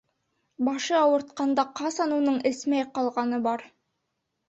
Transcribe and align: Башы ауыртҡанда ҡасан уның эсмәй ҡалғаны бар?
Башы 0.69 0.95
ауыртҡанда 1.01 1.67
ҡасан 1.83 2.19
уның 2.19 2.43
эсмәй 2.53 2.91
ҡалғаны 2.99 3.45
бар? 3.51 3.71